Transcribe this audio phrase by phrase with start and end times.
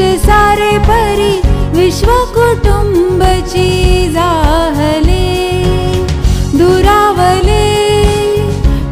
[0.00, 1.32] सारे परी
[1.76, 3.68] विश्व कुटुंबची
[4.12, 5.24] जाहले।
[6.58, 7.66] दुरावले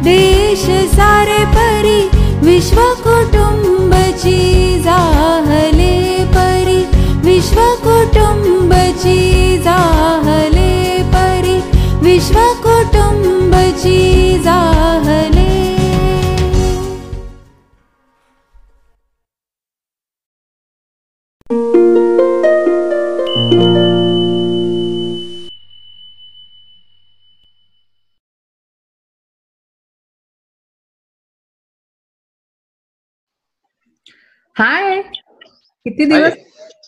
[0.03, 1.99] देश सारे परी
[2.45, 4.39] विश्व कुटुंबची
[4.81, 5.93] जाहले।
[6.35, 6.79] परी
[7.25, 10.69] विश्व कुटुंबची जाहले।
[11.15, 11.57] परी
[12.01, 12.39] विश्व
[34.61, 35.01] हाय.
[35.85, 36.33] किती दिवस?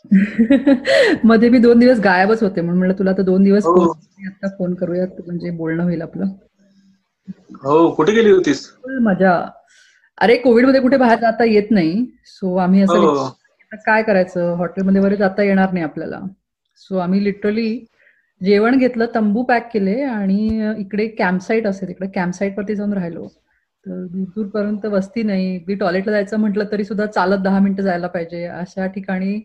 [1.26, 3.84] मध्ये मी दोन दिवस गायबच होते म्हणून म्हणलं तुला तर दोन दिवस हो.
[4.28, 6.26] आता फोन करूयात म्हणजे बोलणं होईल आपलं.
[7.64, 8.66] हो कुठे गेली होतीस?
[9.02, 9.34] मजा.
[10.18, 12.06] अरे कोविडमध्ये कुठे बाहेर जाता येत नाही.
[12.26, 13.28] सो आम्ही असं हो.
[13.86, 14.54] काय करायचं?
[14.56, 16.20] हॉटेलमध्ये वगैरे जाता येणार नाही आपल्याला.
[16.82, 17.86] सो आम्ही लिटरली
[18.42, 23.28] जेवण घेतलं तंबू पॅक केले आणि इकडे कॅम्पसाईट असेल इकडे कॅम्पसाईट वरती जाऊन राहिलो.
[23.86, 25.56] तर दूर दूरपर्यंत वस्ती नाही.
[25.58, 28.44] अगदी टॉयलेटला जायचं म्हटलं तरी सुद्धा चालत दहा मिनिटं जायला पाहिजे.
[28.48, 29.40] अशा ठिकाणी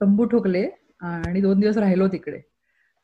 [0.00, 0.64] तंबू ठोकले
[1.02, 2.40] आणि दोन दिवस राहिलो तिकडे.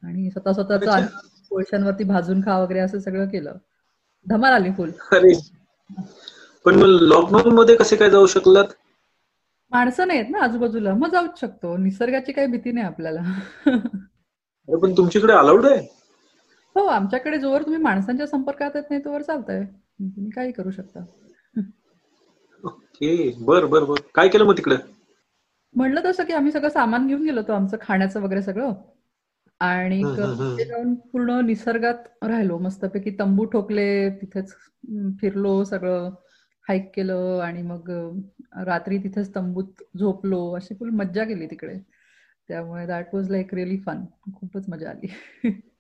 [0.03, 1.11] आणि स्वतः स्वतःच.
[1.51, 3.57] कोळशांवरती भाजून खा वगैरे असं सगळं केलं.
[4.27, 5.33] धमाल आली फुल अरे.
[6.65, 8.73] पण लॉकडाऊन मध्ये कसे काय जाऊ शकलात?
[9.73, 10.95] माणसं नाहीत ना आजूबाजूला.
[10.95, 11.77] मग जाऊच शकतो.
[11.77, 13.23] निसर्गाची काही भीती नाही आपल्याला.
[14.69, 15.87] पण तुमच्याकडे अलाउड आहे?
[16.77, 19.65] हो आमच्याकडे जोवर तुम्ही माणसांच्या संपर्कात येत नाही तोवर चालतंय.
[19.99, 21.05] तुम्ही काही करू शकता.
[22.65, 23.11] ओके
[23.45, 24.01] बर बर बर.
[24.15, 24.77] काय केलं मग तिकडे?
[25.75, 28.73] म्हणलं तसं की आम्ही सगळं सामान घेऊन गेलो होतो आमचं खाण्याचं वगैरे सगळं.
[29.61, 30.03] आणि.
[30.03, 32.59] तिथे जाऊन पूर्ण निसर्गात राहिलो.
[32.59, 33.87] मस्तपैकी तंबू ठोकले
[34.23, 34.55] तिथेच
[35.21, 36.11] फिरलो सगळं
[36.69, 37.91] हाईक केलं आणि मग
[38.67, 40.51] रात्री तिथेच तंबूत झोपलो.
[40.53, 41.79] अशी फुल मज्जा केली तिकडे.
[42.49, 45.07] त्यामुळे that was like really fun खूपच मजा आली.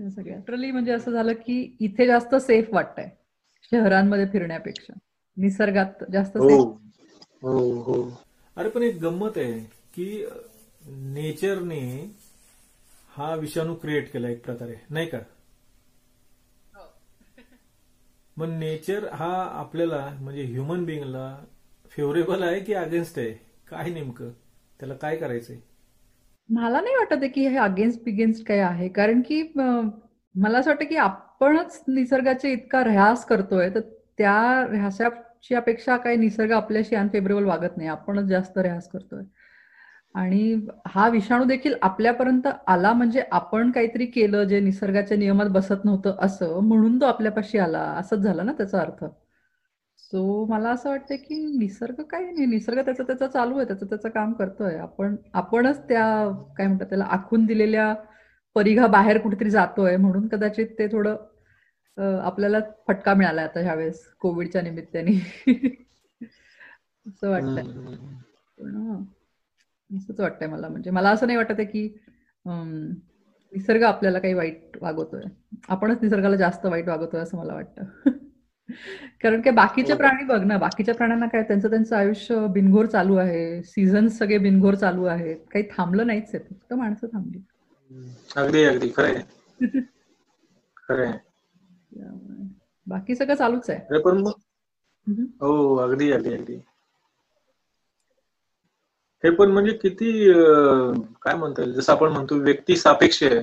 [0.00, 3.08] लिटरली म्हणजे असं झालं की इथे जास्त सेफ वाटतंय
[3.72, 4.92] शहरांमध्ये फिरण्यापेक्षा.
[5.36, 6.48] निसर्गात जास्त हो.
[6.48, 8.22] सेफ हो हो.
[8.56, 9.60] अरे पण एक गंमत आहे
[9.94, 10.26] की
[10.88, 12.14] नेचरने
[13.08, 15.18] हा विषाणू क्रिएट केला एक प्रकारे नाही का?
[18.36, 21.44] मग नेचर हा आपल्याला म्हणजे ह्युमन बिंगला
[21.90, 23.30] फेवरेबल आहे की अगेन्स्ट आहे?
[23.68, 24.30] काय नेमकं?
[24.80, 25.56] त्याला काय करायचंय?
[26.48, 28.88] मला नाही वाटत की हे अगेन्स्ट बिगेन्स्ट काय आहे.
[28.88, 33.80] कारण की मला असं वाटतं की आपणच निसर्गाचे इतका ऱ्हास करतोय तर
[34.18, 34.34] त्या
[34.72, 37.88] ऱ्हासाची अपेक्षा काही निसर्ग आपल्याशी अनफेवरेबल वागत नाही.
[37.88, 39.22] आपणच जास्त ऱ्हास करतोय.
[40.14, 40.54] आणि
[40.86, 46.58] हा विषाणू देखील आपल्यापर्यंत आला म्हणजे आपण काहीतरी केलं जे निसर्गाच्या नियमात बसत नव्हतं असं
[46.60, 47.82] म्हणून तो आपल्यापाशी आला.
[47.98, 49.04] असंच झालं ना त्याचा अर्थ?
[49.98, 52.46] सो मला असं वाटतं की निसर्ग काही नाही.
[52.46, 53.66] निसर्ग त्याचं त्याचं चालू आहे.
[53.66, 54.76] त्याचं त्याचं काम करतोय.
[54.78, 56.04] आपण आपणच त्या
[56.58, 57.92] काय म्हणतात त्याला आखून दिलेल्या
[58.56, 59.96] परिघा बाहेर कुठेतरी जातोय.
[59.96, 61.16] म्हणून कदाचित ते थोडं
[62.22, 62.58] आपल्याला
[62.88, 65.12] फटका मिळाला आता ह्यावेळेस कोविडच्या निमित्ताने.
[67.06, 67.62] असं वाटतंय.
[69.90, 70.68] असंच वाटतंय मला.
[70.68, 71.88] म्हणजे मला असं नाही वाटत आहे की
[73.52, 75.22] निसर्ग आपल्याला काही वाईट वागवतोय.
[75.68, 78.10] आपणच निसर्गाला जास्त वाईट वागवतोय असं मला वाटतं.
[79.22, 79.94] कारण काय बाकीचे.
[79.94, 84.74] प्राणी बघ ना बाकीच्या प्राण्यांना काय त्यांचं त्यांचं आयुष्य बिनघोर चालू आहे सीझन सगळे बिनघोर
[84.74, 87.38] चालू आहेत काही थांबलं नाहीच आहे फक्त माणसं थांबली.
[88.36, 88.88] अगदी अगदी.
[88.96, 89.20] खरंय
[90.76, 92.44] खरंय त्यामुळे
[92.86, 93.98] बाकी सगळं चालूच आहे.
[94.00, 94.32] पण मग.
[95.40, 96.56] हो अगदी अगदी अगदी.
[99.24, 100.32] हे पण म्हणजे किती
[101.22, 101.72] काय म्हणता येईल?
[101.74, 103.40] जसं आपण म्हणतो व्यक्ती सापेक्ष आहे.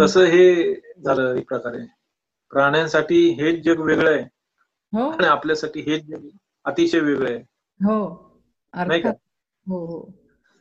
[0.00, 0.74] तसं हे
[1.04, 1.84] झालं एक प्रकारे.
[2.52, 4.24] प्राण्यांसाठी हेच जग वेगळं आहे.
[4.94, 5.10] हो.
[5.10, 6.28] आणि आपल्यासाठी हेच जग
[6.64, 7.38] अतिशय वेगळं आहे.
[7.80, 8.30] हो.
[8.74, 9.08] नाही का?
[9.08, 9.20] अर्थात
[9.68, 10.12] हो हो.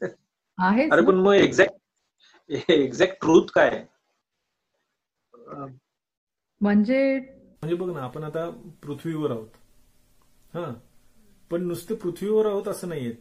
[0.58, 1.02] आहेच अरे.
[1.02, 1.76] पण मग एक्झॅक्ट
[2.70, 3.86] एक्झॅक्ट ट्रूथ काय आहे?
[6.62, 8.50] म्हणजे म्हणजे बघ ना आपण आता
[8.82, 9.48] पृथ्वीवर आहोत.
[10.54, 10.74] हा.
[11.50, 13.16] पण नुसते पृथ्वीवर आहोत असं नाहीये.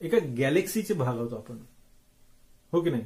[0.00, 1.58] एका गॅलेक्सीचे भाग आहोत आपण.
[2.72, 3.04] हो की नाही?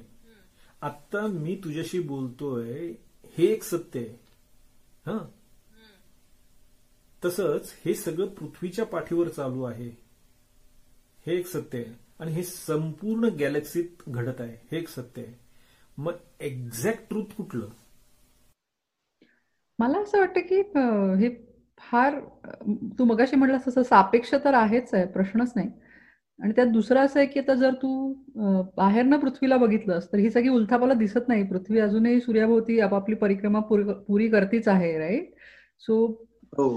[0.82, 2.94] आता मी तुझ्याशी बोलतोय
[3.25, 4.09] हे एक सत्य आहे.
[5.06, 5.19] हा.
[7.25, 9.88] तसंच हे सगळं पृथ्वीच्या पाठीवर चालू आहे.
[11.26, 11.94] हे एक सत्य आहे.
[12.21, 14.56] आणि हे संपूर्ण गॅलेक्सीत घडत आहे.
[14.73, 15.35] हे एक सत्य आहे.
[15.99, 17.69] मग एक्झॅक्ट ट्रूथ कुठलं?
[19.79, 20.61] मला असं वाटतं की
[21.21, 21.29] हे
[21.79, 22.19] फार
[22.99, 25.69] तू मगाशी म्हटलंस तसं सापेक्ष तर आहेच आहे प्रश्नच नाही.
[26.38, 28.12] आणि त्यात दुसरं असं आहे की आता जर तू
[28.76, 31.43] बाहेरनं पृथ्वीला बघितलंस तर ही सगळी उलथापाला दिसत नाही.
[31.49, 35.35] पृथ्वी अजूनही सूर्याभोवती आपापली परिक्रमा पुरी पुरी करतीच आहे राईट
[35.81, 36.06] सो
[36.56, 36.69] हो.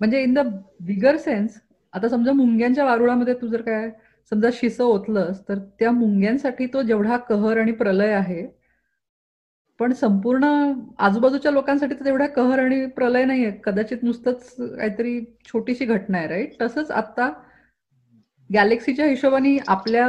[0.00, 0.38] म्हणजे इन द
[0.80, 1.60] बिगर सेन्स
[1.92, 3.90] आता समजा मुंग्यांच्या वारुळामध्ये तू जर काय
[4.32, 8.46] समजा शिसं ओतलंस तर त्या मुंग्यांसाठी तो जेवढा कहर आणि प्रलय आहे
[9.80, 10.44] पण संपूर्ण
[10.98, 13.50] आजूबाजूच्या लोकांसाठी तर तेवढा कहर आणि प्रलय नाहीये.
[13.64, 17.30] कदाचित नुसतंच काहीतरी छोटीशी घटना आहे राईट तसंच आता
[18.50, 20.08] गॅलेक्सीच्या हिशोबाने आपल्या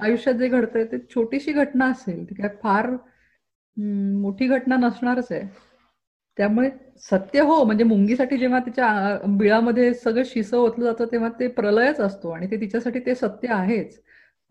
[0.00, 2.90] आयुष्यात जे घडतंय ते छोटीशी घटना असेल ती काय फार
[3.76, 5.42] मोठी घटना नसणारच आहे.
[6.38, 6.70] त्यामुळे
[7.00, 12.30] सत्य हो म्हणजे मुंगीसाठी जेव्हा तिच्या बिळामध्ये सगळं शिसं ओतलं जातं तेव्हा ते प्रलयच असतो
[12.30, 13.98] आणि ते तिच्यासाठी ते सत्य आहेच.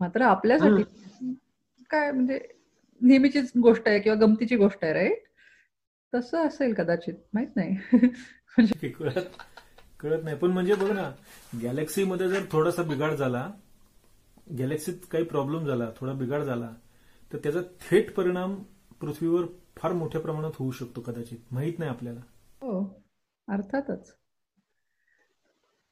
[0.00, 0.82] मात्र आपल्यासाठी
[1.90, 2.38] काय म्हणजे
[3.00, 5.22] नेहमीचीच गोष्ट आहे किंवा गमतीची गोष्ट आहे राईट
[6.12, 7.76] तसं असेल कदाचित माहीत नाही.
[8.56, 9.36] म्हणजे कळत
[10.00, 10.36] कळत नाही.
[10.36, 11.10] पण म्हणजे बघ ना
[11.62, 13.48] गॅलेक्सीमध्ये जर थोडासा बिघाड झाला
[14.58, 16.70] गॅलेक्सीत काही प्रॉब्लेम झाला थोडा बिघाड झाला
[17.32, 18.54] तर त्याचा थेट परिणाम
[19.00, 19.44] पृथ्वीवर
[19.76, 21.38] फार मोठ्या प्रमाणात होऊ शकतो कदाचित.
[21.50, 22.20] माहीत नाही आपल्याला.
[22.60, 23.02] हो
[23.48, 24.14] अर्थातच.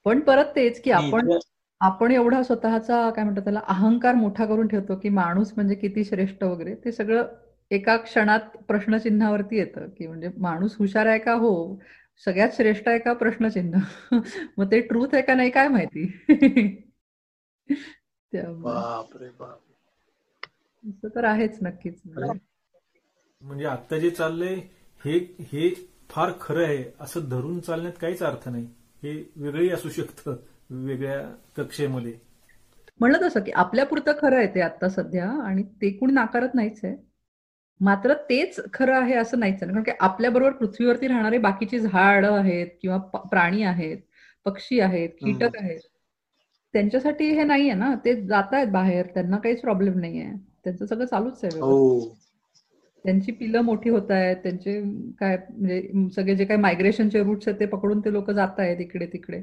[0.05, 1.39] पण परत तेच की आपण
[1.81, 6.45] आपण एवढा स्वतःचा काय म्हणतात त्याला अहंकार मोठा करून ठेवतो की माणूस म्हणजे किती श्रेष्ठ
[6.45, 7.27] वगैरे ते सगळं
[7.71, 9.89] एका क्षणात प्रश्नचिन्हावरती येतं.
[9.89, 11.33] की म्हणजे माणूस हुशार आहे का?
[11.33, 11.81] हो.
[12.25, 13.13] सगळ्यात श्रेष्ठ आहे का?
[13.13, 13.81] प्रश्नचिन्ह.
[14.59, 15.51] मग ते ट्रूथ आहे का नाही?
[15.51, 16.07] काय माहिती?
[18.33, 18.63] त्यामुळे.
[18.63, 19.59] बापरे बाप.
[20.85, 22.03] असं तर आहेच नक्कीच.
[23.43, 24.55] म्हणजे आता जे चाललंय
[25.05, 25.75] हे हे
[26.11, 26.85] फार खरं आहे.
[27.01, 28.65] असं धरून चालण्यात काहीच अर्थ नाही.
[29.03, 30.37] हे वेगळंही असू शकतं
[30.71, 32.13] वेगळ्या कक्षेमध्ये.
[33.01, 36.97] म्हणलं तसं की आपल्यापुरतं खरं आहे ते आता सध्या आणि ते कोणी नाकारत नाहीच आहे.
[37.81, 39.73] मात्र तेच खरं आहे असं नाहीच आहे.
[39.73, 43.99] कारण की आपल्याबरोबर पृथ्वीवरती राहणारे बाकीची झाडं आहेत किंवा प्राणी आहेत
[44.45, 45.81] पक्षी आहेत कीटक आहेत.
[46.73, 47.95] त्यांच्यासाठी हे नाहीये ना.
[48.05, 49.07] ते जात आहेत बाहेर.
[49.07, 50.31] त्यांना काहीच प्रॉब्लेम नाहीये.
[50.65, 51.61] त्यांचं सगळं चालूच आहे.
[51.61, 52.01] हो.
[53.05, 54.81] त्यांची पिलं मोठी होत आहेत त्यांचे
[55.21, 59.07] काय म्हणजे सगळे जे काही मायग्रेशनचे रूट्स आहेत ते पकडून ते लोक जात आहेत इकडे
[59.07, 59.41] तिकडे.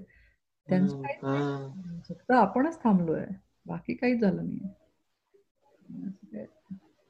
[0.68, 2.00] त्यांचं हम्म.
[2.10, 3.26] फक्त आपणच थांबलोय.
[3.66, 4.60] बाकी काहीच झालं नाही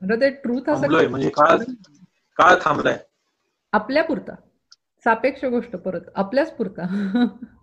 [0.01, 1.29] म्हणजे ते ट्रूथ असं म्हणजे
[2.37, 2.97] काळ थांबलाय.
[3.73, 4.35] आपल्या पुरता.
[5.05, 6.01] सापेक्ष गोष्ट परत.
[6.15, 6.85] आपल्याच पुरता.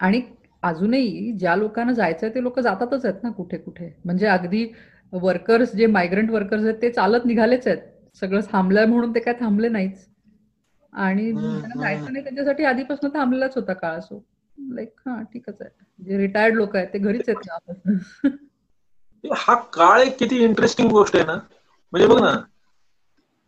[0.00, 0.20] आणि
[0.62, 4.64] अजूनही ज्या लोकांना जायचंय ते लोक जातातच आहेत ना कुठे कुठे म्हणजे अगदी
[5.12, 7.78] वर्कर्स जे मायग्रंट वर्कर्स आहेत ते चालत निघालेच आहेत.
[8.22, 10.06] सगळं थांबलंय म्हणून ते काय थांबले नाहीच.
[10.92, 11.32] आणि.
[11.74, 14.22] जायचं नाही त्यांच्यासाठी आधीपासून थांबलेलाच होता काळ असो.
[14.68, 15.70] लाईक हा ठीकच आहे.
[15.98, 17.98] जे रिटायर्ड लोक आहेत ते घरीच आहेत गावापासून.
[19.24, 21.38] हा काळ एक किती इंटरेस्टिंग गोष्ट आहे ना.
[21.92, 22.30] म्हणजे बघ ना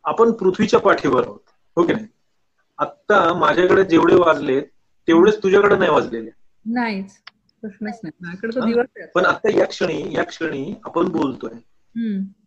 [0.04, 1.40] आपण पृथ्वीच्या पाठीवर आहोत.
[1.76, 2.06] हो की नाही?
[2.78, 6.31] आत्ता माझ्याकडे जेवढे वाजले तेवढेच तुझ्याकडे नाही वाजलेले.
[6.64, 7.19] नाहीच.
[7.60, 8.10] प्रश्नच नाही.
[8.20, 8.67] माझ्याकडे तो हा?
[8.67, 9.06] दिवस आहे.
[9.06, 11.52] पण आता या क्षणी या क्षणी आपण बोलतोय.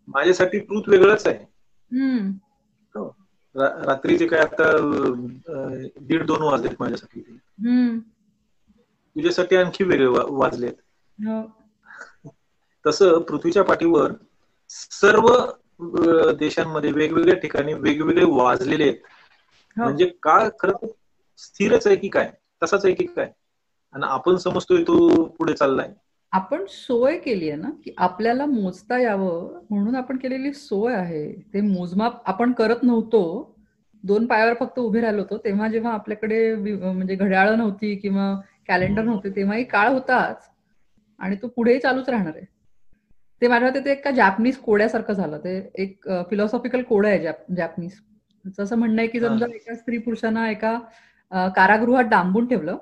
[0.08, 1.46] माझ्यासाठी ट्रूथ वेगळंच आहे.
[3.56, 4.72] रा- रात्रीचे काय आता
[6.02, 7.20] दीड दोन वाजलेत माझ्यासाठी.
[9.16, 10.74] तुझ्यासाठी आणखी वेगळे वाजलेत.
[11.28, 11.56] हो.
[12.88, 14.12] तसं पृथ्वीच्या पाठीवर
[14.70, 15.52] सर्व
[16.32, 18.96] देशांमध्ये वेगवेगळ्या ठिकाणी वेगवेगळे वाजलेले आहेत.
[19.78, 19.84] हो.
[19.84, 20.74] म्हणजे काळ खरं
[21.38, 22.32] स्थिरच आहे की काय?
[22.64, 23.32] तसाच आहे की काय?
[23.94, 25.90] आणि आपण समजतोय तो पुढे चाललाय.
[26.34, 31.32] आपण सोय केली आहे ना की आपल्याला मोजता यावं म्हणून आपण केलेली सोय आहे.
[31.54, 33.50] ते मोजमाप आपण करत नव्हतो.
[34.04, 35.38] दोन पायावर फक्त उभे राहिलो होतो.
[35.38, 38.34] तेव्हा जेव्हा आपल्याकडे म्हणजे घड्याळं नव्हती किंवा
[38.68, 40.50] कॅलेंडर नव्हते तेव्हाही काळ होताच.
[41.20, 42.46] आणि तो पुढेही चालूच राहणार आहे.
[43.42, 45.38] ते माझ्या ते एका जॅपनीज कोड्यासारखं झालं.
[45.38, 48.00] ते एक फिलॉसॉफिकल कोड आहे जॅप जॅपनीज
[48.60, 50.78] असं म्हणणं आहे की समजा एका स्त्री पुरुषांना एका
[51.56, 52.78] कारागृहात डांबून ठेवलं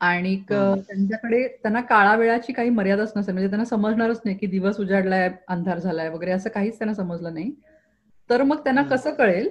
[0.00, 0.36] आणि.
[0.48, 5.78] त्यांच्याकडे त्यांना काळा वेळाची काही मर्यादाच नसेल म्हणजे त्यांना समजणारच नाही की दिवस उजाडलाय अंधार
[5.78, 7.50] झालाय वगैरे असं काहीच त्यांना समजलं नाही
[8.30, 8.82] तर मग त्यांना.
[8.84, 9.48] कसं कळेल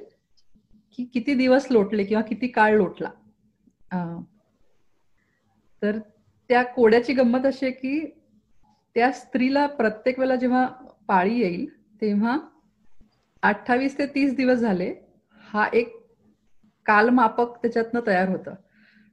[1.00, 3.10] की किती दिवस लोटले किंवा किती काळ लोटला
[5.82, 5.98] तर
[6.50, 8.00] त्या कोड्याची गंमत अशी आहे की
[8.96, 10.66] त्या स्त्रीला प्रत्येक वेळेला जेव्हा
[11.08, 11.66] पाळी येईल
[12.02, 12.38] तेव्हा
[13.44, 14.94] अठ्ठावीस ते तीस दिवस झाले
[15.44, 15.96] हा एक
[16.86, 18.54] कालमापक त्याच्यातनं तयार होतं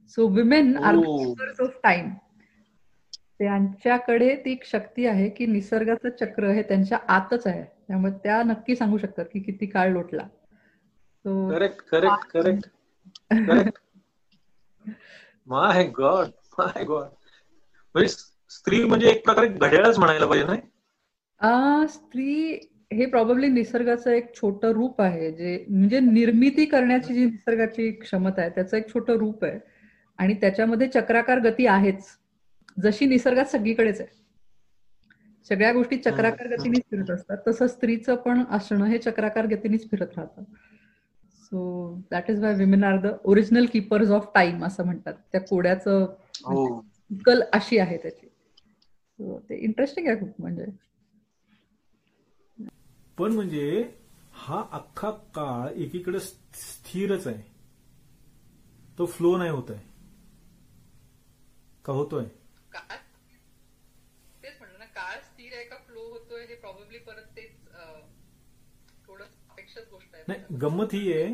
[0.09, 1.33] so women are Oh.
[1.61, 2.09] Of time
[3.39, 7.63] त्यांच्याकडे ती एक शक्ती आहे की निसर्गाचं चक्र हे त्यांच्या आतच आहे.
[7.87, 10.23] त्यामुळे त्या नक्की सांगू शकतात की किती काळ लोटला.
[11.25, 12.67] So, correct correct
[13.31, 13.79] correct
[15.47, 16.27] my God
[16.59, 17.05] my God
[17.95, 18.07] म्हणजे
[18.49, 20.61] स्त्री म्हणजे एक प्रकारे घड्याळच म्हणायला पाहिजे नाही?
[21.87, 22.53] स्त्री
[22.93, 28.49] हे प्रॉब्ली निसर्गाचं एक छोटं रूप आहे जे म्हणजे निर्मिती करण्याची जी निसर्गाची क्षमता आहे
[28.49, 29.59] त्याचं एक छोटं रूप आहे.
[30.19, 32.07] आणि त्याच्यामध्ये चक्राकार गती आहेच.
[32.83, 34.15] जशी निसर्गात सगळीकडेच आहे.
[35.49, 37.37] सगळ्या गोष्टी चक्राकार गतीनेच फिरत असतात.
[37.47, 40.43] तसं स्त्रीचं पण असणं हे चक्राकार गतीनेच फिरत राहतं.
[41.43, 45.13] So that is why women are the original keepers of time असं म्हणतात.
[45.31, 46.05] त्या कोड्याचं
[46.45, 46.81] हो.
[47.25, 48.27] कल अशी आहे त्याची.
[49.19, 50.65] So, ते इंटरेस्टिंग आहे खूप म्हणजे.
[53.17, 53.91] पण म्हणजे
[54.33, 57.41] हा अख्खा काळ एकीकडे स्थिरच आहे.
[58.97, 59.86] तो फ्लो नाही होत आहे.
[61.87, 62.23] का होतोय?
[64.43, 67.51] तेच म्हणलं ना काळ स्थिर आहे का फ्लो होतोय हे प्रॉब्ली परत तेच
[69.07, 69.23] थोडं
[69.91, 70.23] गोष्ट आहे.
[70.27, 71.33] नाही गंमत ही आहे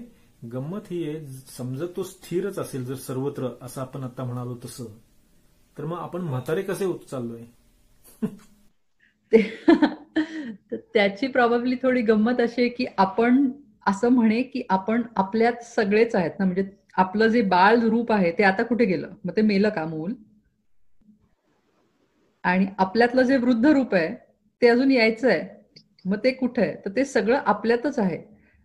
[0.49, 4.85] गंमत ही आहे समजा तो स्थिरच असेल जर सर्वत्र असं आपण आता म्हणालो तसं
[5.77, 7.43] तर मग आपण म्हातारे कसे होत चाललोय?
[10.71, 13.49] तर त्याची प्रॉब्ली थोडी गंमत अशी आहे की आपण
[13.87, 18.43] असं म्हणे की आपण आपल्यात सगळेच आहेत ना म्हणजे आपलं जे बाळ रूप आहे ते
[18.43, 19.09] आता कुठे गेलं?
[19.25, 20.13] मग ते मेलं का मूल?
[22.43, 24.15] आणि आपल्यातलं जे वृद्ध रूप आहे
[24.61, 25.63] ते अजून यायचं आहे.
[26.05, 26.75] मग ते कुठे आहे?
[26.75, 28.23] तर ते सगळं आपल्यातच आहे.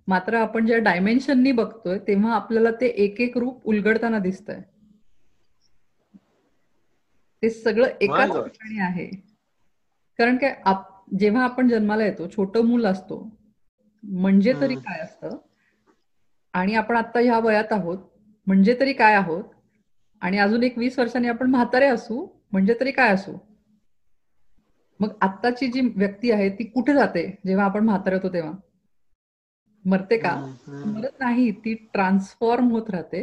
[0.08, 4.60] मात्र आपण ज्या डायमेन्शननी बघतोय तेव्हा आपल्याला ते एक एक रूप उलगडताना दिसतंय.
[7.42, 8.30] ते सगळं एकाच.
[8.30, 9.06] ठिकाणी आहे.
[10.18, 13.30] कारण काय आप- जेव्हा आपण जन्माला येतो छोटं मूल असतो
[14.02, 14.74] म्हणजे तरी.
[14.74, 15.36] काय असतं?
[16.52, 17.98] आणि आपण आता ह्या वयात आहोत
[18.46, 19.44] म्हणजे तरी काय आहोत?
[20.20, 23.32] आणि अजून एक वीस वर्षांनी आपण म्हातारे असू म्हणजे तरी काय असू?
[25.00, 28.52] मग आत्ताची जी व्यक्ती आहे ती कुठे जाते जेव्हा आपण म्हातारे होतो तेव्हा?
[29.84, 30.34] मरते का.
[30.86, 33.22] मरत नाही ती ट्रान्सफॉर्म होत राहते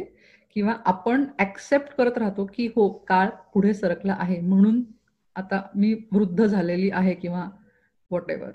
[0.56, 4.84] किंवा आपण ऍक्सेप्ट करत राहतो की हो काळ पुढे सरकला आहे म्हणून
[5.36, 7.50] आता मी वृद्ध झालेली आहे किंवा
[8.32, 8.52] whatever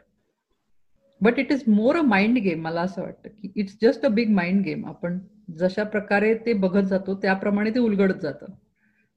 [1.20, 4.30] but it is more a mind game मला असं वाटतं की it's just a big
[4.30, 5.18] mind game आपण
[5.58, 8.46] जशा प्रकारे ते बघत जातो त्याप्रमाणे ते उलगडत जातं.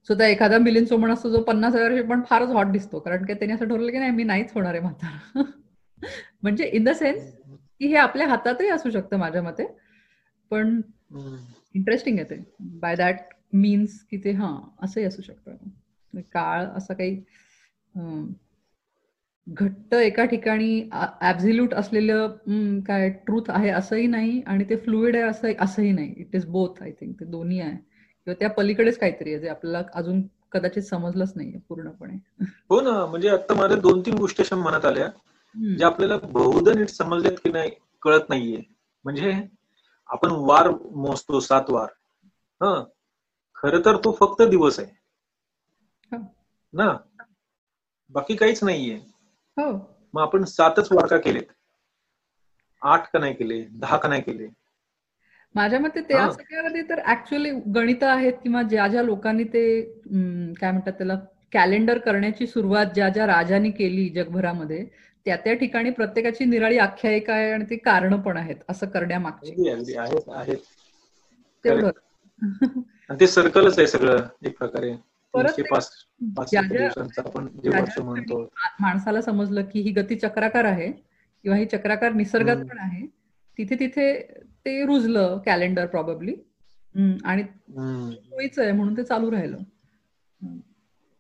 [0.07, 2.99] सो त्या एखादा मिलिंद सोमण असतो जो पन्नास वर्षी पण फारच हॉट दिसतो.
[2.99, 5.41] कारण की त्याने असं ठरवलं की नाही मी नाहीच होणार आहे म्हातारा.
[6.43, 7.31] म्हणजे इन द सेन्स
[7.79, 9.65] की हे आपल्या हातातही असू शकतं माझ्या मते.
[10.51, 10.81] पण.
[11.75, 12.43] इंटरेस्टिंग आहे ते.
[12.59, 13.15] बाय दॅट
[13.53, 15.51] मीन्स की ते हां असंही असू शकतं.
[15.51, 17.23] म्हणजे काळ असं काही
[19.47, 20.89] घट्ट एका ठिकाणी
[21.21, 26.13] ऍब्झिल्यूट असलेलं काय ट्रूथ आहे असंही नाही आणि ते फ्लुइड आहे असं असंही नाही.
[26.17, 27.92] It is both I think ते दोन्ही आहे.
[28.25, 32.45] किंवा त्या पलीकडेच काहीतरी आहे जे आपल्याला अजून कदाचित समजलंच नाहीये पूर्णपणे.
[32.69, 35.75] हो ना म्हणजे आता माझ्या दोन तीन गोष्टी अशा मनात आल्या हम्म.
[35.75, 38.61] जे आपल्याला बहुधा नीट समजल्यात की नाही कळत नाहीये.
[39.03, 39.33] म्हणजे
[40.07, 41.87] आपण वार मोजतो सात वार.
[42.63, 42.83] ह.
[43.55, 44.87] खर तर तो फक्त दिवस आहे.
[46.11, 46.23] हो.
[46.73, 46.97] ना?
[48.09, 48.95] बाकी काहीच नाहीये.
[49.57, 49.97] हो.
[50.13, 51.43] मग आपण सातच वार का केलेत.
[52.81, 53.63] आठ का नाही केले?
[53.63, 54.47] दहा का नाही केले?
[55.55, 56.31] माझ्या मते त्या हा.
[56.31, 59.81] सगळ्यामध्ये तर ऍक्च्युअली गणित आहेत किंवा ज्या ज्या लोकांनी ते
[60.59, 61.15] काय म्हणतात त्याला
[61.51, 64.85] कॅलेंडर करण्याची सुरुवात ज्या ज्या राजांनी केली जगभरामध्ये
[65.25, 69.51] त्या त्या ठिकाणी प्रत्येकाची निराळी आख्यायिका आहे आणि ती कारण पण आहेत असं करण्यामागची.
[71.65, 71.91] तेवढं.
[73.19, 74.93] ते सर्कलच आहे सगळं एक प्रकारे.
[75.57, 75.61] ते
[78.79, 82.55] माणसाला समजलं की ही गती चक्राकार आहे किंवा ही चक्राकार निसर्गात.
[82.55, 83.05] पण आहे
[83.57, 84.11] तिथे तिथे
[84.65, 86.35] ते रुजलं कॅलेंडर प्रॉबेबली
[87.23, 87.43] आणि.
[88.13, 89.57] सोयीचं आहे म्हणून ते चालू राहिलं.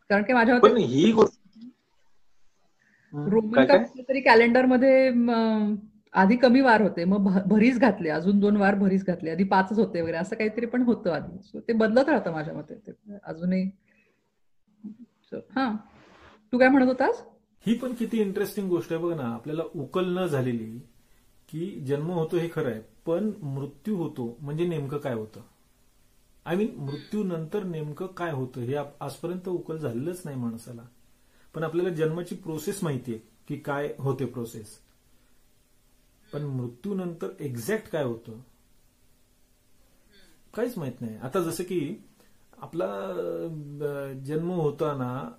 [0.09, 1.11] कारण की माझ्या ही
[3.13, 5.31] रोमन तरी कॅलेंडरमध्ये म,
[6.13, 7.05] आधी कमी वार होते.
[7.05, 8.09] मग भ- भरीस घातले.
[8.09, 9.31] अजून दोन वार भरीस घातले.
[9.31, 10.17] आधी पाचच होते वगैरे.
[10.17, 11.37] असं काहीतरी पण होतं आधी.
[11.43, 12.75] सो ते बदलत राहतं माझ्या मते.
[12.75, 12.91] ते
[13.23, 13.69] अजूनही.
[15.33, 15.75] हा.
[16.51, 17.23] तू काय म्हणत होतास?
[17.67, 19.23] ही पण किती इंटरेस्टिंग गोष्ट आहे बघ ना.
[19.23, 20.79] आपल्याला उकल न झालेली
[21.49, 22.92] की जन्म होतो हे खरं आहे.
[23.05, 25.41] पण मृत्यू होतो म्हणजे नेमकं काय होतं?
[26.45, 28.61] आय मीन मृत्यू नेमकं काय होतं?
[28.61, 30.85] हे आजपर्यंत उकल झालेलंच नाही माणसाला.
[31.55, 34.77] पण आपल्याला जन्माची प्रोसेस माहितीये की काय होते प्रोसेस
[36.33, 38.39] पण मृत्यूनंतर एक्झॅक्ट काय होतं?
[40.53, 41.17] काहीच माहीत नाही.
[41.17, 41.79] आता जसं की
[42.57, 42.87] आपला
[44.25, 45.29] जन्म होताना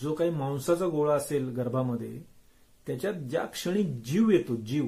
[0.00, 2.18] जो काही मांसाचा गोळा असेल गर्भामध्ये
[2.86, 4.86] त्याच्यात ज्या क्षणी जीव येतो जीव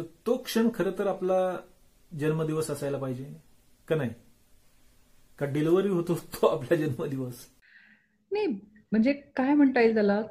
[0.00, 1.38] तर तो क्षण खरं तर आपला
[2.12, 3.24] जन्मदिवस असायला पाहिजे
[3.88, 4.10] का नाही?
[5.38, 7.46] का डिलिव्हरी होतो तो आपला जन्मदिवस?
[8.30, 8.46] नाही
[8.92, 10.22] म्हणजे काय म्हणता येईल त्याला?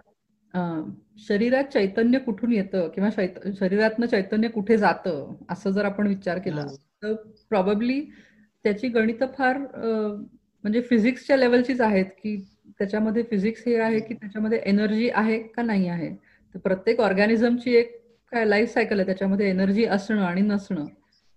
[1.27, 3.09] शरीरात चैतन्य कुठून येतं किंवा
[3.59, 6.65] शरीरातनं चैतन्य कुठे जातं असं जर आपण विचार केला
[7.03, 7.13] तर
[7.49, 8.01] प्रॉबेबली
[8.65, 12.35] त्याची गणितं फार म्हणजे फिजिक्सच्या लेवलचीच आहेत की
[12.79, 16.09] त्याच्यामध्ये फिजिक्स हे आहे की त्याच्यामध्ये एनर्जी आहे का नाही आहे.
[16.55, 17.98] तर प्रत्येक ऑर्गॅनिझमची एक
[18.31, 20.85] काय लाईफ सायकल आहे त्याच्यामध्ये एनर्जी असणं आणि नसणं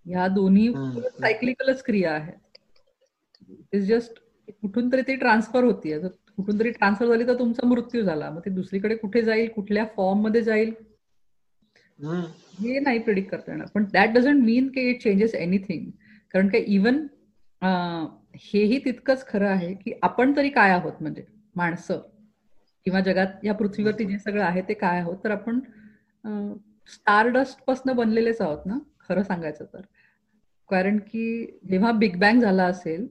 [0.07, 0.73] ह्या दोन्ही.
[1.21, 4.19] सायक्लिकलच क्रिया आहेत इज जस्ट
[4.63, 5.99] कुठून तरी ती ट्रान्सफर होतीये.
[6.01, 8.31] जर कुठून तरी ट्रान्सफर झाली तर तुमचा मृत्यू झाला.
[8.31, 10.73] मग ते दुसरीकडे कुठे जाईल कुठल्या फॉर्ममध्ये जाईल.
[11.99, 13.67] हे नाही प्रिडिक्ट करता येणार.
[13.75, 15.91] पण दॅट डझंट मीन की इट चेंजेस एनिथिंग
[16.35, 17.07] कारण का इवन
[18.43, 21.25] हेही तितकंच खरं आहे की आपण तरी काय आहोत म्हणजे
[21.57, 22.01] माणसं
[22.87, 25.59] किंवा जगात या पृथ्वीवरती जे सगळं आहे ते काय आहोत तर आपण
[26.89, 28.79] स्टारडस्टपासून बनलेलेच आहोत ना?
[29.01, 29.81] खरं सांगायचं तर.
[30.71, 33.07] कारण की जेव्हा बिग बँग झाला असेल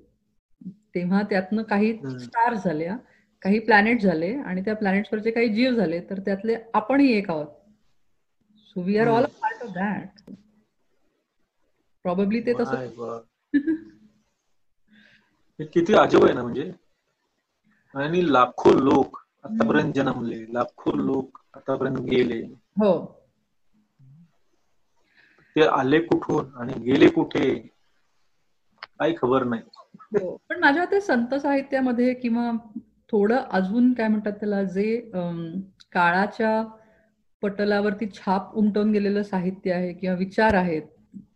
[0.96, 1.94] तेव्हा त्यातनं काही.
[2.20, 2.98] स्टार्स झाल्या
[3.42, 7.48] काही प्लॅनेट झाले आणि त्या प्लॅनेट्सवरचे काही जीव झाले तर त्यातले आपणही एक आहोत.
[8.58, 10.32] So we are all a part of that
[12.06, 13.22] probably ते तसं
[15.60, 16.72] किती अजब आहे ना म्हणजे?
[17.96, 22.42] आणि लाखो लोक आतापर्यंत जन्मले लाखो लोक आतापर्यंत गेले.
[22.80, 23.21] हो.
[25.56, 27.54] ते आले कुठून आणि गेले कुठे
[29.00, 29.62] काही खबर नाही
[30.18, 30.36] हो.
[30.50, 32.52] पण माझ्या मते संत साहित्यामध्ये किंवा
[33.12, 34.96] थोडं अजून काय म्हणतात त्याला जे
[35.94, 36.62] काळाच्या
[37.44, 40.82] पटलावरती छाप उमटवून गेलेलं साहित्य आहे किंवा विचार आहेत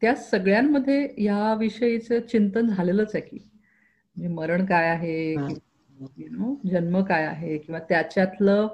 [0.02, 7.02] त्या सगळ्यांमध्ये ह्या विषयीचं चिंतन झालेलंच आहे की म्हणजे मरण काय आहे यु नो जन्म
[7.04, 8.68] काय आहे किंवा त्याच्यातलं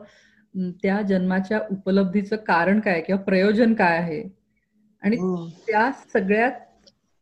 [0.83, 4.21] त्या जन्माच्या उपलब्धीचं कारण काय किंवा प्रयोजन काय आहे
[5.03, 5.17] आणि
[5.67, 6.59] त्या सगळ्यात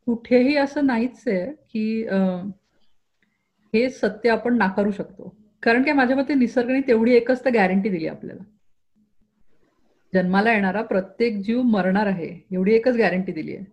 [0.07, 1.83] कुठेही असं नाहीच आहे की
[3.74, 5.36] हे सत्य आपण नाकारू शकतो.
[5.63, 8.44] कारण काय माझ्या मते निसर्गाने तेवढी एकच तर गॅरंटी दिली आपल्याला.
[10.13, 13.65] जन्माला येणारा प्रत्येक जीव मरणार आहे एवढी एकच गॅरंटी दिली आहे.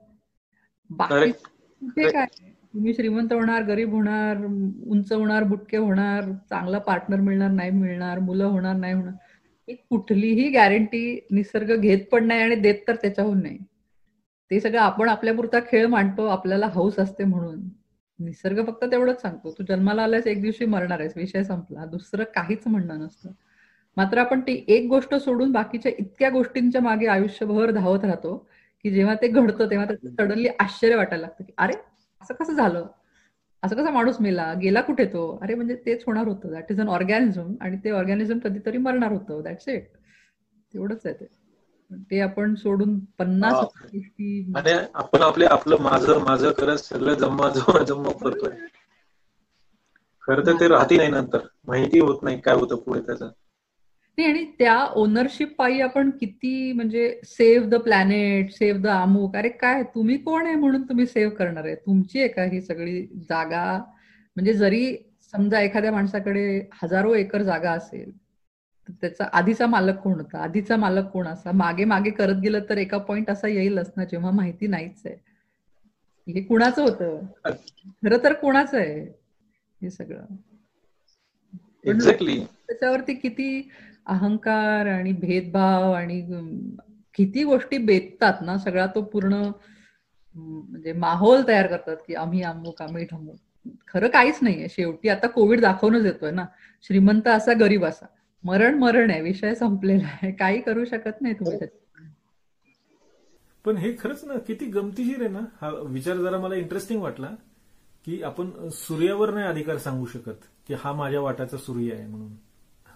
[0.91, 2.27] बाकी काय?
[2.75, 8.45] तुम्ही श्रीमंत होणार गरीब होणार उंच होणार बुटके होणार चांगला पार्टनर मिळणार नाही मिळणार मुलं
[8.47, 9.13] होणार नाही होणार
[9.69, 13.59] ही कुठलीही गॅरंटी निसर्ग घेत पण नाही आणि देत तर त्याच्याहून नाही.
[14.51, 17.61] ते सगळं आपण आपल्यापुरता खेळ मांडतो आपल्याला हौस असते म्हणून.
[18.19, 19.51] निसर्ग फक्त तेवढंच सांगतो.
[19.51, 21.85] तू जन्माला आल्यास एक दिवशी मरणार आहेस विषय संपला.
[21.85, 23.31] दुसरं काहीच म्हणणं नसतं.
[23.97, 28.37] मात्र आपण ती एक गोष्ट सोडून बाकीच्या इतक्या गोष्टींच्या मागे आयुष्यभर धावत राहतो
[28.85, 31.73] की जेव्हा ते घडतं तेव्हा त्याचं सडनली आश्चर्य वाटायला लागतं की अरे
[32.23, 32.87] असं कसं झालं?
[33.63, 34.53] असं कसा माणूस मेला?
[34.55, 35.39] गेला कुठे तो?
[35.43, 36.51] अरे म्हणजे तेच होणार होतं.
[36.51, 39.43] दॅट इज अन ऑर्गॅनिझम आणि ते ऑर्गॅनिझम कधीतरी मरणार होतं.
[39.43, 39.85] दॅट्स इट
[40.75, 41.27] तेवढंच आहे ते.
[41.91, 43.55] ते आपण सोडून पन्नास.
[43.55, 44.53] गोष्टी
[44.95, 48.51] आपण आपले आपलं माझं माझं करत सगळं जम्मा जम्मा जम्मा करतोय.
[50.29, 51.39] खरं तर ते राहती नाही नंतर.
[51.67, 53.31] माहिती होत नाही काय होतं पुढे त्याचं.
[54.19, 59.49] नाही आणि त्या ओनरशिप पायी आपण किती म्हणजे save the planet save the अमुक अरे
[59.49, 61.75] काय तुम्ही कोण आहे म्हणून तुम्ही सेव्ह करणार आहे?
[61.75, 63.65] तुमची आहे का ही सगळी जागा?
[64.37, 64.97] म्हणजे जरी
[65.33, 68.11] समजा एखाद्या माणसाकडे हजारो एकर जागा असेल
[68.89, 70.39] त्याचा आधीचा मालक कोण होता?
[70.39, 71.53] आधीचा मालक कोण असा?
[71.53, 75.15] मागे मागे करत गेलं तर एका पॉइंट असा येईलच ना जेव्हा माहिती नाहीच आहे.
[76.27, 77.21] हे कुणाचं होतं?
[78.05, 79.01] खरं तर कोणाचं आहे?
[79.83, 80.25] हे सगळं.
[82.67, 83.69] त्याच्यावरती किती
[84.07, 86.21] अहंकार आणि भेदभाव आणि
[87.15, 89.51] किती गोष्टी बेततात ना सगळा तो पूर्ण
[90.35, 93.37] म्हणजे माहोल तयार करतात की आम्ही अमुक आम्ही ढमुक
[93.89, 94.69] खरं काहीच नाहीये.
[94.69, 96.45] शेवटी आता कोविड दाखवूनच येतोय ना.
[96.83, 98.07] श्रीमंत असा गरीब असा.
[98.47, 100.31] मरण मरण आहे विषय संपलेला आहे.
[100.33, 101.67] काही करू शकत नाही तुम्ही
[103.65, 107.29] पण हे खरंच ना किती गमतीशीर आहे ना हा विचार जरा मला इंटरेस्टिंग वाटला
[108.05, 112.33] की आपण सूर्यावर नाही अधिकार सांगू शकत की हा माझ्या वाटाचा सूर्य आहे म्हणून.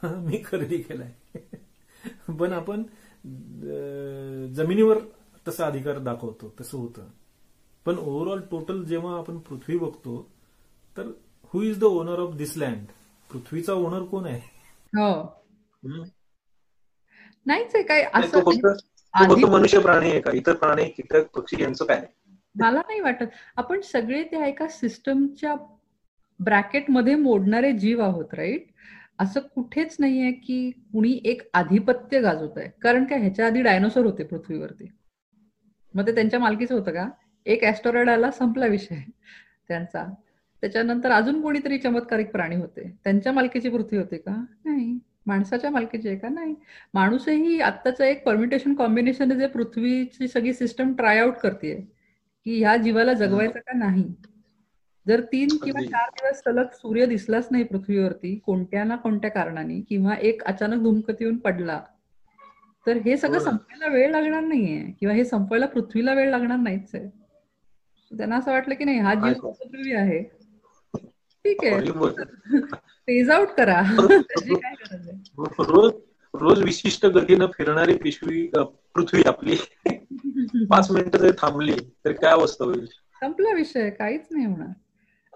[0.27, 1.13] मी खरेदी केलाय.
[2.39, 2.83] पण आपण
[4.55, 4.99] जमिनीवर
[5.49, 7.09] तसा अधिकार दाखवतो तसं होतं.
[7.87, 10.17] पण ओव्हरऑल टोटल जेव्हा आपण पृथ्वी बघतो
[10.97, 11.11] तर
[11.55, 12.87] who is the owner of this land
[13.31, 14.41] पृथ्वीचा ओनर कोण आहे?
[14.93, 15.39] हो.
[17.47, 20.31] नाहीच आहे काय असं मनुष्य प्राणी आहे का?
[20.33, 22.07] इतर प्राणी कीटक पक्षी यांचं काय
[22.55, 23.25] मला नाही वाटत.
[23.57, 25.55] आपण सगळे त्या एका सिस्टमच्या
[26.40, 28.66] ब्रॅकेटमध्ये मोडणारे जीव आहोत राईट
[29.19, 34.25] असं कुठेच नाहीये की कुणी एक आधिपत्य गाजवत आहे कारण काय ह्याच्या आधी डायनोसॉर होते
[34.25, 34.90] पृथ्वीवरती.
[35.95, 37.09] मग ते त्यांच्या मालकीचं होतं का?
[37.47, 39.01] एक ऍस्टोरॉइड आला संपला विषय.
[39.69, 40.05] त्यांचा.
[40.62, 42.97] त्याच्यानंतर अजून कोणीतरी चमत्कारिक प्राणी होते.
[43.05, 44.45] त्यांच्या मालकीची पृथ्वी होती का?
[44.64, 44.99] नाही.
[45.26, 46.28] माणसाच्या मालकीची आहे का?
[46.28, 46.54] नाही.
[46.94, 51.74] माणूसही आत्ताचं एक परमिटेशन कॉम्बिनेशन जे पृथ्वीची सगळी सिस्टम ट्राय आउट करते
[52.46, 54.04] की ह्या जीवाला जगवायचं का नाही?
[55.06, 55.80] जर तीन किंवा.
[55.83, 61.24] चार दिवस सलग सूर्य दिसलाच नाही पृथ्वीवरती कोणत्या ना कोणत्या कारणाने किंवा एक अचानक धूमकती
[61.24, 61.80] येऊन पडला
[62.87, 63.38] तर हे सगळं.
[63.38, 67.09] संपायला वेळ लागणार नाहीये किंवा हे संपवायला पृथ्वीला वेळ लागणार नाहीच आहे.
[68.11, 69.48] त्यांना असं वाटलं की नाही हा जीव
[69.96, 70.22] आहे.
[71.44, 71.81] ठीक आहे.
[72.83, 73.83] फेज आउट करा.
[75.59, 75.92] रोज
[76.35, 78.50] रोज विशिष्ट गतीनं फिरणारी पिशवी
[78.94, 79.57] पृथ्वी आपली.
[80.70, 81.74] पाच मिनिटं जरी थांबली
[82.05, 82.87] तर काय अवस्था होईल?
[83.20, 84.72] संपला विषय काहीच नाही होणार.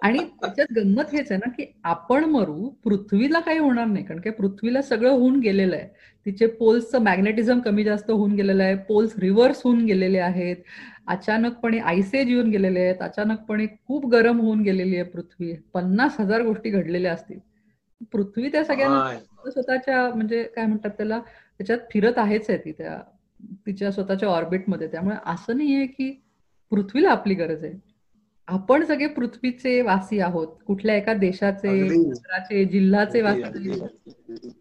[0.05, 4.05] आणि त्याच्यात गंमत हेच आहे ना की आपण मरू पृथ्वीला काही होणार नाही.
[4.05, 5.89] कारण की पृथ्वीला सगळं होऊन गेलेलं आहे.
[6.27, 8.75] तिचे पोल्सचं मॅग्नेटिझम कमी जास्त होऊन गेलेलं आहे.
[8.77, 10.57] पोल्स रिव्हर्स होऊन गेलेले आहेत.
[11.07, 13.03] अचानकपणे आयसेज येऊन गेलेले आहेत.
[13.03, 15.53] अचानकपणे खूप गरम होऊन गेलेली आहे पृथ्वी.
[15.75, 17.39] पन्नास हजार गोष्टी घडलेल्या असतील.
[18.13, 21.19] पृथ्वी त्या सगळ्यांना स्वतःच्या म्हणजे काय म्हणतात त्याला
[21.59, 22.99] त्याच्यात फिरत आहेच आहे ती त्या
[23.67, 26.11] तिच्या स्वतःच्या ऑर्बिटमध्ये त्यामुळे असं नाहीये की
[26.73, 27.73] पृथ्वीला आपली गरज आहे.
[28.49, 30.49] आपण सगळे पृथ्वीचे वासी आहोत.
[30.67, 33.71] कुठल्या एका देशाचे जिल्ह्याचे वासी.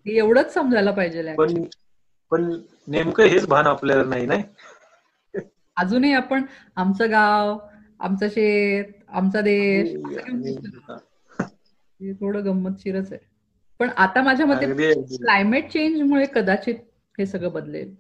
[0.06, 1.64] हे एवढंच समजायला पाहिजे पण
[2.32, 2.44] पण
[2.88, 4.44] नेमकं हेच भान आपल्याला नाही नाही?
[5.78, 6.44] अजूनही आपण
[6.76, 7.58] आमचं गाव
[8.00, 9.90] आमचं शेत आमचा देश.
[12.02, 13.26] हे थोडं गंमतशीरच आहे.
[13.80, 16.76] पण आता माझ्या मते क्लायमेट चेंजमुळे कदाचित
[17.20, 17.94] हे सगळं बदलेल.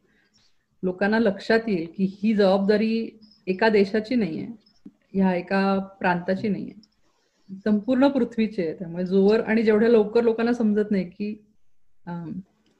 [0.83, 4.47] लोकांना लक्षात येईल की ही जबाबदारी एका देशाची नाहीये.
[5.13, 5.61] ह्या एका
[5.99, 6.73] प्रांताची नाहीये.
[7.65, 8.73] संपूर्ण पृथ्वीची आहे.
[8.75, 11.33] त्यामुळे जोवर आणि जेवढ्या लवकर लोकांना समजत नाही की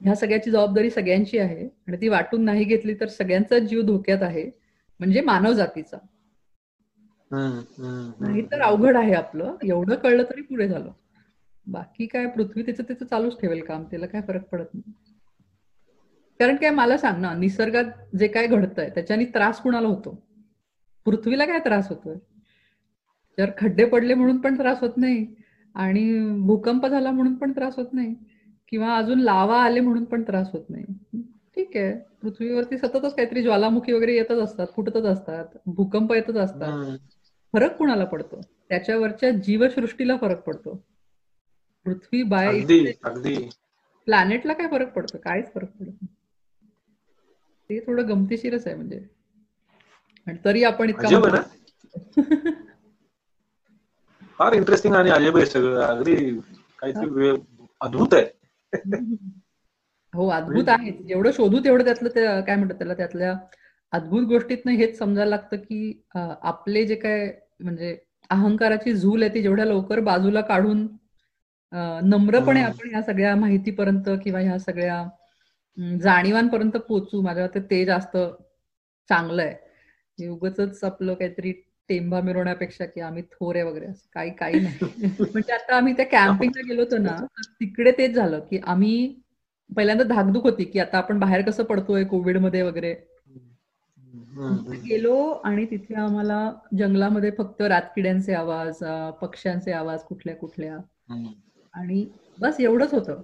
[0.02, 4.50] ह्या सगळ्याची जबाबदारी सगळ्यांची आहे आणि ती वाटून नाही घेतली तर सगळ्यांचा जीव धोक्यात आहे
[5.00, 5.98] म्हणजे मानव जातीचा
[8.22, 8.62] नाही तर.
[8.62, 9.56] अवघड आहे आपलं.
[9.64, 10.92] एवढं कळलं तरी पुढे झालं.
[11.68, 13.84] बाकी काय पृथ्वी त्याचं त्याचं चालूच ठेवेल काम.
[13.86, 14.94] त्याला काय फरक पडत नाही.
[16.40, 20.16] कारण काय मला सांग ना निसर्गात जे काय घडतंय त्याच्यानी त्रास कुणाला होतो?
[21.06, 22.16] पृथ्वीला काय त्रास होतोय?
[23.38, 25.26] जर खड्डे पडले म्हणून पण त्रास होत नाही
[25.76, 26.04] आणि
[26.42, 28.14] भूकंप झाला म्हणून पण त्रास होत नाही
[28.72, 30.86] किंवा अजून लावा आले म्हणून पण त्रास होत नाही.
[31.58, 31.94] ठीक आहे.
[32.22, 36.74] पृथ्वीवरती सततच काहीतरी ज्वालामुखी वगैरे येतच असतात फुटतच असतात भूकंप येतच असतात.
[37.54, 38.42] फरक कुणाला पडतो?
[38.70, 40.76] त्याच्यावरच्या जीवसृष्टीला फरक पडतो.
[41.86, 42.62] पृथ्वी बाय
[44.08, 45.18] प्लॅनेटला काय फरक पडतो?
[45.20, 46.06] काहीच फरक पडत
[47.70, 49.00] ते थोडं गमतीशीरच आहे म्हणजे.
[50.28, 51.42] आणि तरी आपण इतका ना?
[54.40, 55.82] फार इंटरेस्टिंग आणि अजब आहे सगळं.
[55.82, 56.16] अगदी
[56.80, 57.30] काहीतरी
[57.82, 58.26] अद्भुत आहे.
[60.14, 60.92] हो अद्भुत आहे.
[60.92, 62.94] जेवढं शोधू तेवढं त्यातलं ते काय म्हणतात त्याला?
[62.94, 63.34] त्यातल्या
[63.94, 67.98] अद्भुत गोष्टीतनं हेच समजायला लागतं की आपले जे काय म्हणजे
[68.30, 70.88] अहंकाराची झूल आहे ती जेवढ्या लवकर बाजूला काढून
[72.04, 72.62] नम्रपणे.
[72.64, 75.04] आपण ह्या सगळ्या माहितीपर्यंत किंवा ह्या सगळ्या
[76.02, 78.18] जाणीवांपर्यंत पोचू माझ्या ते जास्त
[79.10, 79.56] चांगलं आहे.
[80.20, 81.52] उगाचच आपलं काहीतरी
[81.90, 84.78] टेंबा मिरवण्यापेक्षा की आम्ही थोर आहे वगैरे असं काही काही नाही.
[85.34, 87.16] म्हणजे आता आम्ही त्या कॅम्पिंगला गेलो होतो ना
[87.60, 89.20] तिकडे तेच झालं की आम्ही
[89.76, 92.94] पहिल्यांदा धाकधूक होती की आता आपण बाहेर कसं पडतोय कोविडमध्ये वगैरे.
[94.84, 98.84] गेलो आणि तिथे आम्हाला जंगलामध्ये फक्त रातकिड्यांचे आवाज
[99.22, 100.78] पक्ष्यांचे आवाज कुठल्या कुठल्या.
[101.74, 102.06] आणि
[102.40, 103.22] बस एवढंच होतं.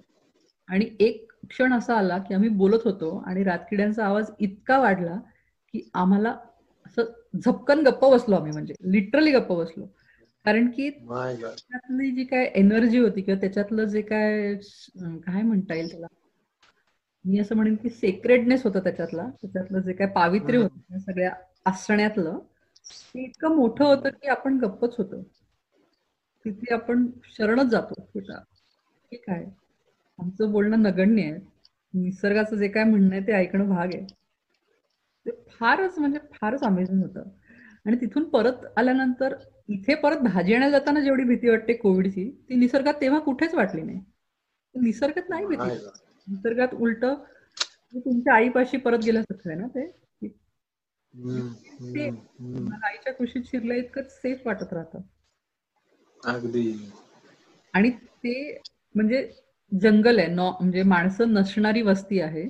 [0.70, 5.20] आणि एक क्षण असा आला की आम्ही बोलत होतो आणि रातकिड्यांचा आवाज इतका वाढला
[5.74, 6.36] की आम्हाला
[6.90, 9.86] असं झपकन गप्प बसलो आम्ही म्हणजे लिटरली गप्प बसलो.
[10.46, 10.90] कारण की.
[10.90, 14.54] त्यातली जी काय एनर्जी होती किंवा त्याच्यातलं जे काय
[14.98, 16.08] काय म्हणता येईल त्याला?
[17.26, 20.68] मी असं म्हणेन की सेक्रेडनेस होतं त्याच्यातला त्याच्यातलं जे काय पावित्र्य हम्म.
[20.76, 21.32] होतं सगळ्या
[21.66, 22.40] असण्यातलं
[22.90, 25.22] ते इतकं मोठं होतं की आपण गप्पच होतो.
[26.46, 27.94] तिथे आपण शरणच जातो.
[29.12, 29.46] ठीक आहे.
[30.20, 31.40] आमचं बोलणं नगण्य आहे.
[31.94, 34.06] निसर्गाचं जे काय म्हणणं आहे ते ऐकणं भाग आहे.
[35.30, 37.30] ते फारच म्हणजे फारच अमेझिंग होतं.
[37.86, 39.34] आणि तिथून परत आल्यानंतर
[39.70, 44.00] इथे परत भाजी आणायला जाताना जेवढी भीती वाटते कोविडची ती निसर्गात तेव्हा कुठेच वाटली नाही.
[44.76, 45.70] निसर्गात नाही भीती.
[46.28, 47.06] निसर्गात उलट
[47.96, 49.86] तुमच्या आईपाशी परत गेल्यासारखं आहे ना ते?
[52.84, 55.00] आईच्या कुशीत शिरलं इतकंच सेफ वाटत राहतं.
[56.24, 56.92] अगदी.
[57.74, 58.62] आणि ते
[58.96, 59.30] म्हणजे
[59.82, 62.48] जंगल आहे नॉ म्हणजे माणसं नसणारी वस्ती आहे.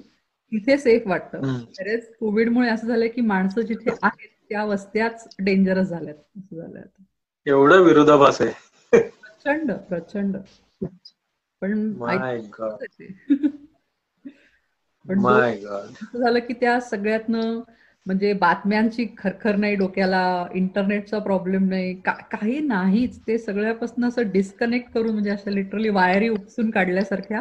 [0.51, 1.41] तिथे सेफ वाटतं.
[1.79, 6.15] खरेच कोविडमुळे असं झालंय की माणसं जिथे आहेत त्या वस्त्याच डेंजरस झाल्यात.
[6.15, 7.03] असं झालंय आता.
[7.45, 8.51] एवढा विरोधाभास आहे.
[8.93, 10.37] प्रचंड प्रचंड.
[11.61, 11.93] पण.
[15.05, 17.59] पण असं झालं की त्या सगळ्यातनं
[18.05, 23.19] म्हणजे बातम्यांची खरखर नाही डोक्याला इंटरनेटचा प्रॉब्लेम नाही काही नाहीच.
[23.27, 27.39] ते सगळ्यापासून असं डिस्कनेक्ट करून म्हणजे अशा लिटरली वायरी उपसून काढल्यासारख्या.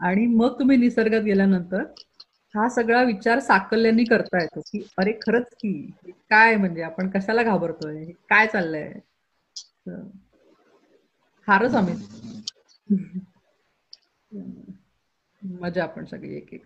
[0.00, 1.82] आणि मग तुम्ही निसर्गात गेल्यानंतर
[2.54, 5.72] हा सगळा विचार साकल्याने करता येतो की अरे खरंच की.
[6.30, 6.82] काय म्हणजे?
[6.82, 7.96] आपण कशाला घाबरतोय?
[8.04, 8.92] हे काय चाललंय?
[11.48, 11.94] फारच आम्ही
[15.42, 16.64] मजा आपण सगळी एक एक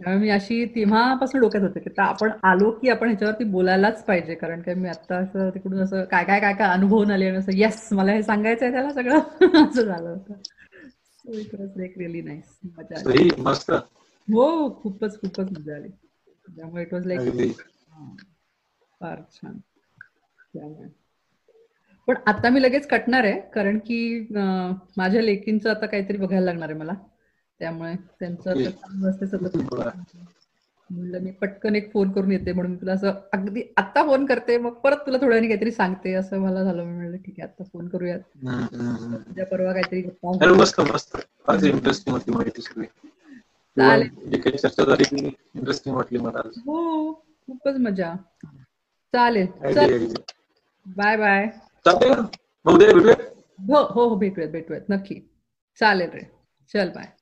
[0.00, 4.34] त्यामुळे मी अशी तेव्हापासून डोक्यात होते की आपण आलो की आपण ह्याच्यावरती बोलायलाच पाहिजे.
[4.34, 7.52] कारण काय मी आता असं तिकडून असं काय काय काय काय अनुभवून आले आणि असं
[7.52, 9.18] येस मला हे सांगायचं आहे त्याला सगळं.
[9.70, 10.34] असं झालं होतं.
[12.78, 13.72] मजा मस्त.
[14.28, 14.46] हो
[14.82, 15.88] खूपच खूपच मजा आली.
[16.48, 17.20] त्यामुळे इट वॉज लाईक
[19.00, 19.58] फार छान.
[20.54, 20.88] त्यामुळे.
[22.08, 23.98] पण आता मी लगेच कटणार आहे कारण की
[24.96, 26.94] माझ्या लेकींचं आता काहीतरी बघायला लागणार आहे मला.
[27.60, 28.50] त्यामुळे त्यांचं.
[28.50, 29.90] आता.
[30.90, 34.56] म्हणलं मी पटकन एक फोन करून येते म्हणून मी तुला असं अगदी आत्ता फोन करते
[34.58, 36.82] मग परत तुला थोड्या वेळाने काहीतरी सांगते असं मला झालं.
[36.84, 38.20] मी म्हणलं ठीक आहे आता फोन करूयात.
[39.30, 40.02] उद्या परवा काहीतरी
[43.76, 44.40] चालेल.
[44.40, 48.14] काही चर्चा झाली इंटरेस्टिंग वाटली मला हो खूपच मजा.
[49.14, 49.46] चालेल.
[50.86, 51.44] बाय बाय
[52.66, 53.14] उद्या भेटूया?
[53.68, 54.82] हो हो हो भेटूयात भेटूयात.
[54.90, 55.14] नक्की.
[55.80, 56.26] चालेल रे.
[56.74, 57.12] चल बाय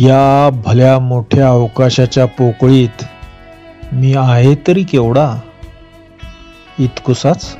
[0.00, 3.04] या भल्या मोठ्या अवकाशाच्या पोकळीत
[3.92, 5.40] मी आहे तरी केवढा?
[6.78, 7.56] इतकुसाच?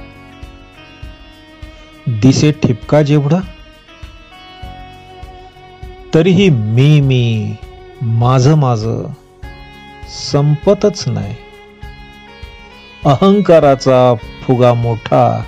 [2.22, 3.40] दिसे ठिपका जेवढा?
[6.14, 7.56] तरीही मी मी
[8.02, 8.78] माझ माझ
[10.08, 11.34] संपतच नाही.
[13.06, 15.44] अहंकाराचा फुगा मोठा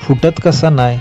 [0.00, 0.98] फुटत कसा नाही?